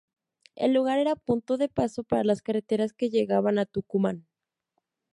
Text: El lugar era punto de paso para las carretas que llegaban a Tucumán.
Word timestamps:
El 0.55 0.73
lugar 0.73 0.97
era 0.97 1.15
punto 1.15 1.57
de 1.57 1.69
paso 1.69 2.03
para 2.03 2.23
las 2.23 2.41
carretas 2.41 2.91
que 2.91 3.11
llegaban 3.11 3.59
a 3.59 3.67
Tucumán. 3.67 4.25